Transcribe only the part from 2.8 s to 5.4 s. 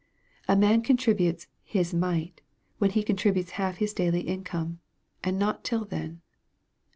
he contributes half his tlaily income, and